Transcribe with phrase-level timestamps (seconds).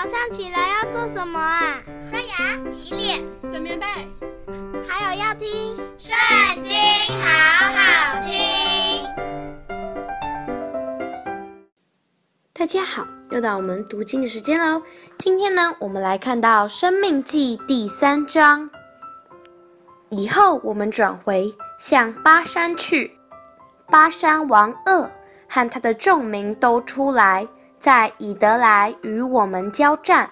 [0.00, 1.82] 早上起来要做什么啊？
[2.08, 3.84] 刷牙、洗脸、整棉被，
[4.86, 6.16] 还有要听《圣
[6.62, 6.70] 经》，
[7.20, 7.26] 好
[7.74, 9.04] 好听。
[12.52, 14.80] 大家好，又到我们读经的时间喽。
[15.18, 18.70] 今天呢，我们来看到《生命记》第三章。
[20.10, 23.18] 以后我们转回向巴山去，
[23.90, 25.10] 巴山王二
[25.48, 27.48] 和他的众民都出来。
[27.78, 30.28] 在以德来与我们交战，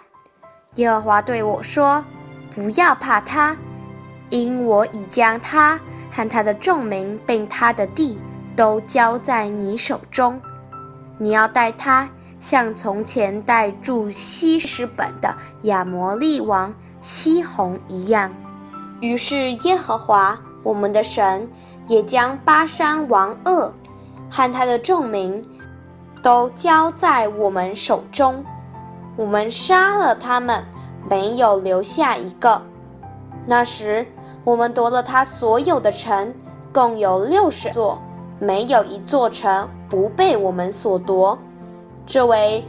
[0.75, 2.05] 耶和华对我说
[2.53, 3.57] ：“不要怕他，
[4.31, 5.79] 因我已将他
[6.11, 8.19] 和他的众民并他的地
[8.57, 10.41] 都交在你手中。
[11.19, 12.09] 你要带他，
[12.41, 18.33] 像从前带住西施本的亚摩利王西宏一样。”
[19.01, 21.49] 于是耶和华我们的神
[21.87, 23.71] 也将巴珊王噩
[24.29, 25.41] 和他的众民。
[26.27, 28.45] 都交在我们手中，
[29.15, 30.65] 我们杀了他们，
[31.09, 32.61] 没有留下一个。
[33.47, 34.05] 那时，
[34.43, 36.35] 我们夺了他所有的城，
[36.73, 38.03] 共有六十座，
[38.41, 41.39] 没有一座城不被我们所夺。
[42.05, 42.65] 这为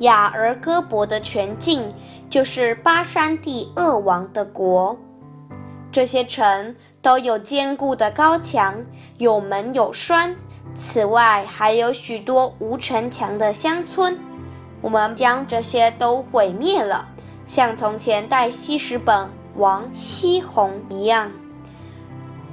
[0.00, 1.94] 雅尔戈伯的全境，
[2.28, 4.94] 就是巴山地恶王的国。
[5.90, 8.74] 这些城都有坚固的高墙，
[9.16, 10.36] 有门有栓。
[10.74, 14.18] 此外，还有许多无城墙的乡村，
[14.80, 17.06] 我们将这些都毁灭了，
[17.44, 21.30] 像从前带希实本王西宏一样，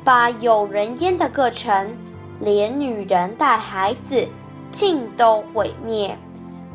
[0.04, 1.95] 把有人烟的各城，
[2.42, 4.28] 连女人带孩子，
[4.72, 6.18] 尽都毁灭，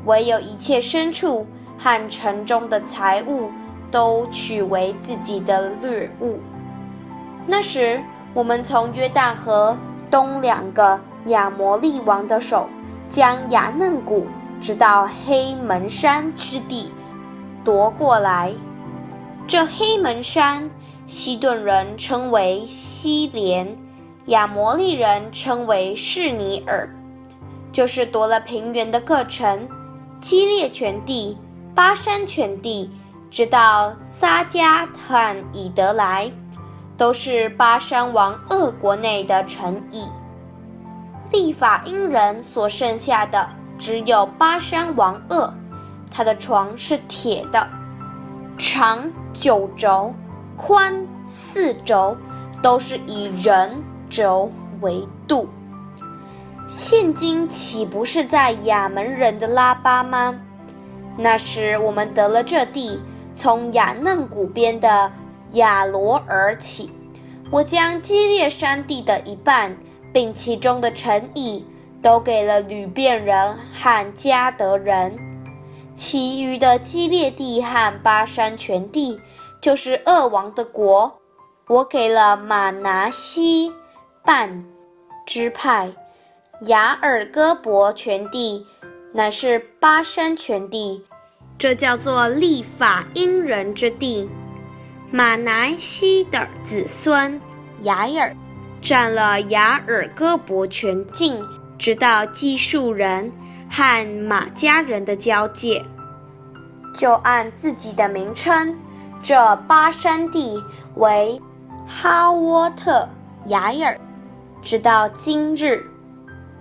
[0.06, 1.46] 唯有一切牲畜
[1.78, 3.50] 和城中的财物，
[3.90, 6.40] 都取为自己的掠物。
[7.46, 9.76] 那时，我们从约旦河
[10.10, 10.98] 东两个。
[11.26, 12.68] 亚摩利王的手
[13.08, 14.26] 将亚嫩谷
[14.60, 16.90] 直到黑门山之地
[17.64, 18.52] 夺过来。
[19.46, 20.70] 这黑门山，
[21.06, 23.76] 西顿人称为西连，
[24.26, 26.88] 亚摩利人称为士尼尔，
[27.72, 29.68] 就是夺了平原的各城，
[30.20, 31.36] 基列全地、
[31.74, 32.90] 巴山全地，
[33.30, 36.30] 直到撒迦和以得来，
[36.96, 40.04] 都是巴山王恶国内的城邑。
[41.32, 43.48] 利法因人所剩下的
[43.78, 45.50] 只有巴山王噩，
[46.10, 47.66] 他的床是铁的，
[48.58, 50.12] 长九轴，
[50.56, 50.94] 宽
[51.26, 52.14] 四轴，
[52.62, 55.48] 都是以人轴为度。
[56.68, 60.38] 现今岂不是在亚门人的拉巴吗？
[61.16, 63.00] 那时我们得了这地，
[63.34, 65.10] 从亚嫩谷边的
[65.52, 66.90] 亚罗珥起，
[67.50, 69.74] 我将基列山地的一半。
[70.12, 71.64] 并其中的诚意
[72.02, 75.16] 都给了吕便人和迦得人，
[75.94, 79.20] 其余的基列地和巴山全地，
[79.60, 81.12] 就是恶王的国，
[81.68, 83.72] 我给了马拿西
[84.24, 84.64] 半
[85.26, 85.90] 支派。
[86.66, 88.64] 雅尔戈伯全地
[89.12, 91.04] 乃是巴山全地，
[91.58, 94.28] 这叫做立法因人之地。
[95.10, 97.40] 马拿西的子孙
[97.82, 98.36] 雅尔。
[98.82, 101.40] 占了雅尔戈伯全境，
[101.78, 103.30] 直到基述人
[103.70, 105.84] 和玛家人的交界，
[106.92, 108.76] 就按自己的名称，
[109.22, 110.60] 这巴山地
[110.96, 111.40] 为
[111.86, 113.08] 哈沃特
[113.46, 113.96] 雅尔，
[114.62, 115.86] 直到今日。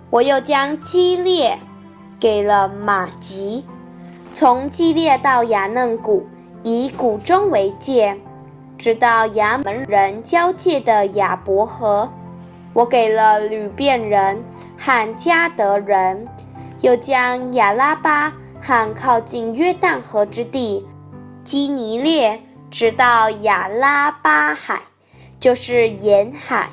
[0.08, 1.58] 我又将基列
[2.20, 3.64] 给了玛吉，
[4.32, 6.24] 从基列到雅嫩谷，
[6.62, 8.16] 以谷中为界。
[8.82, 12.12] 直到衙门人交界的雅伯河，
[12.72, 14.42] 我给了流便人
[14.76, 16.26] 和迦得人，
[16.80, 20.84] 又将亚拉巴和靠近约旦河之地，
[21.44, 24.82] 基尼列，直到亚拉巴海，
[25.38, 26.68] 就是沿海，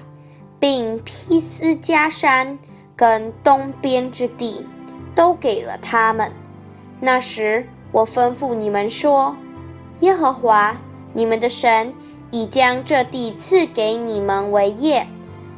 [0.59, 2.57] 并披斯加山
[2.95, 4.65] 跟东边之地，
[5.13, 6.31] 都给了他们。
[6.99, 9.35] 那时我吩咐你们说：
[9.99, 10.75] 耶和华。
[11.13, 11.93] 你们的神
[12.31, 15.07] 已将这地赐给你们为业，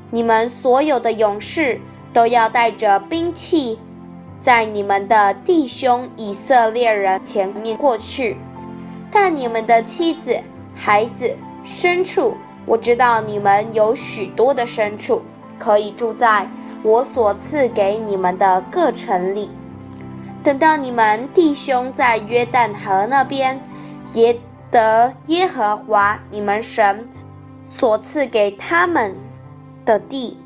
[0.09, 1.80] 你们所有的勇士
[2.13, 3.77] 都要带着兵器，
[4.39, 8.38] 在你们的弟兄以色列人前面过去。
[9.12, 10.39] 但你们的妻子、
[10.74, 12.33] 孩子、牲畜，
[12.65, 15.21] 我知道你们有许多的牲畜，
[15.59, 16.50] 可以住在
[16.81, 19.51] 我所赐给你们的各城里。
[20.44, 23.59] 等到你们弟兄在约旦河那边，
[24.13, 24.33] 也。
[24.71, 27.07] 得耶和华你们神
[27.65, 29.13] 所赐给他们
[29.85, 30.38] 的地，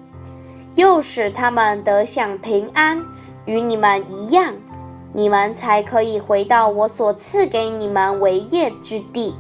[0.74, 3.00] 又使他们得享平安，
[3.46, 4.54] 与你们一样，
[5.14, 9.36] 你们才可以回到我所赐给你们为业之地。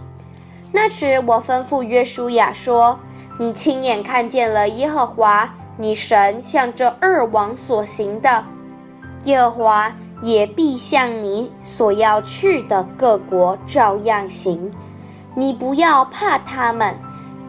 [0.71, 2.99] 那时，我吩咐约书亚说
[3.39, 8.43] ：“你亲眼看见了耶和华你神向这二王所行的，
[9.23, 9.95] 耶和华
[10.25, 14.72] 也必向你所要去的各国照样行。
[15.36, 16.95] 你不要怕他们，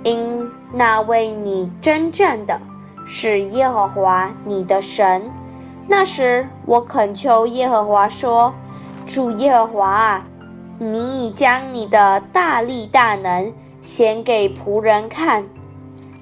[0.03, 2.61] 因那为你征战的
[3.07, 5.23] 是耶和华你的神。”
[5.89, 8.53] 那时，我恳求耶和华说
[9.07, 10.27] ：“主耶和华啊，
[10.79, 13.51] 你已将你的大力大能
[13.81, 15.47] 显给仆人看，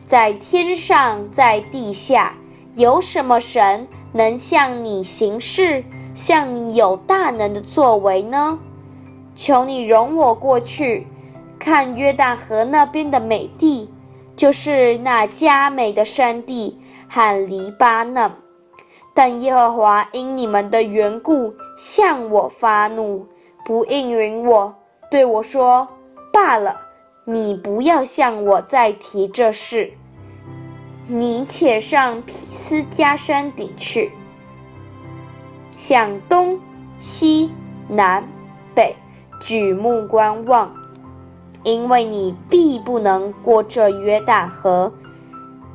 [0.07, 2.35] 在天上，在地下，
[2.75, 5.83] 有什么神能向你行事，
[6.15, 8.59] 像你有大能的作为呢？
[9.35, 11.07] 求你容我过去，
[11.59, 13.93] 看约旦河那边的美地，
[14.37, 16.79] 就是那佳美的山地
[17.09, 18.31] 和黎巴嫩。”
[19.13, 23.27] 但耶和华因你们的缘故向我发怒，
[23.65, 24.75] 不应允我，
[25.11, 25.87] 对我说
[26.33, 26.77] ：“罢了，
[27.25, 29.93] 你不要向我再提这事。
[31.07, 34.11] 你且上毗斯加山顶去，
[35.87, 36.59] 向东
[36.99, 37.51] 西
[37.89, 38.25] 南
[38.75, 38.97] 北
[39.39, 40.73] 举目观望，
[41.63, 44.91] 因为你必不能过这约旦河。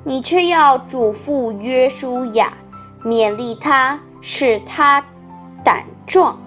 [0.03, 2.51] 你却要嘱咐约书亚。”
[3.05, 5.05] 勉励他，使他
[5.63, 6.37] 胆壮，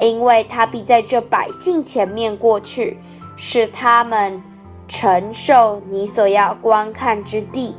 [0.00, 2.98] 因为他必在这百姓前面过去，
[3.36, 4.42] 使他们
[4.88, 7.76] 承受你所要观看之地。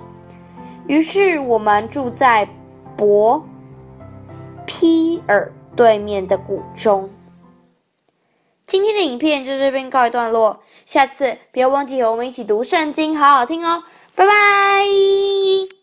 [0.87, 2.47] 于是我们住在
[2.95, 3.45] 伯
[4.79, 7.09] 毘珥对面的谷中。
[8.65, 13.83] 今天的影片就这边告一段落，下次别忘记和我们一起读圣经，好好听哦，
[14.15, 15.74] 拜拜。